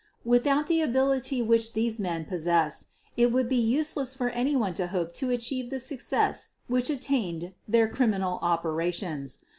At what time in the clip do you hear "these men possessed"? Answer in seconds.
1.73-2.87